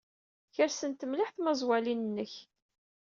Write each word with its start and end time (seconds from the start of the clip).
Kersent 0.55 1.07
mliḥ 1.09 1.29
tmaẓwalin-nnek. 1.31 2.33